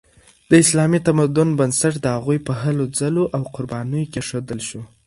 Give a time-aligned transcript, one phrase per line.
[0.49, 4.81] د اسلامي تمدن بنسټ د هغوی په هلو ځلو او قربانیو کیښودل شو.